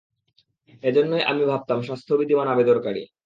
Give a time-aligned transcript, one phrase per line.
[0.83, 3.03] এজন্যই আমি ভাবতাম স্বাস্থ্যবিধি মানা বেদরকারী।